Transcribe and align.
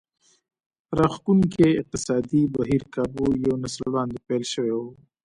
راښکوونکی 0.97 1.67
اقتصادي 1.81 2.41
بهير 2.55 2.83
کابو 2.95 3.25
یو 3.45 3.53
نسل 3.63 3.81
وړاندې 3.87 4.17
پیل 4.27 4.43
شوی 4.53 4.73
و 4.75 4.81